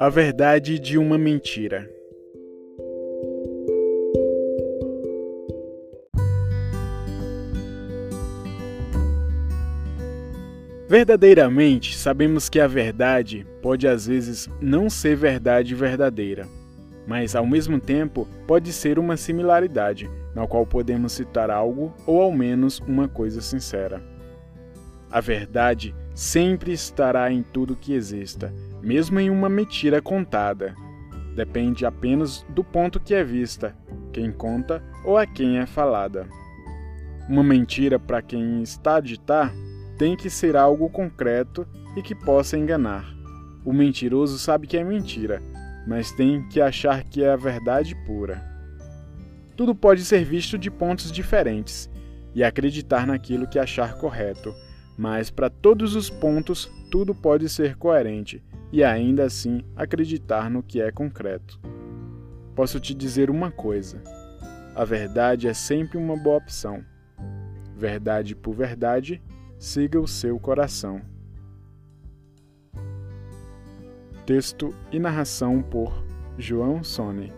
[0.00, 1.86] A verdade de uma mentira.
[10.88, 16.48] Verdadeiramente, sabemos que a verdade pode às vezes não ser verdade verdadeira,
[17.06, 22.32] mas ao mesmo tempo pode ser uma similaridade, na qual podemos citar algo ou ao
[22.32, 24.02] menos uma coisa sincera.
[25.10, 28.52] A verdade sempre estará em tudo que exista,
[28.82, 30.74] mesmo em uma mentira contada.
[31.34, 33.74] Depende apenas do ponto que é vista,
[34.12, 36.28] quem conta ou a quem é falada.
[37.26, 39.50] Uma mentira para quem está a ditar
[39.96, 43.06] tem que ser algo concreto e que possa enganar.
[43.64, 45.42] O mentiroso sabe que é mentira,
[45.86, 48.44] mas tem que achar que é a verdade pura.
[49.56, 51.88] Tudo pode ser visto de pontos diferentes
[52.34, 54.54] e acreditar naquilo que achar correto
[55.00, 60.78] mas para todos os pontos tudo pode ser coerente e ainda assim acreditar no que
[60.78, 61.58] é concreto.
[62.54, 64.02] Posso te dizer uma coisa:
[64.74, 66.84] a verdade é sempre uma boa opção.
[67.74, 69.22] Verdade por verdade,
[69.58, 71.00] siga o seu coração.
[74.26, 76.04] Texto e narração por
[76.36, 77.32] João Sone.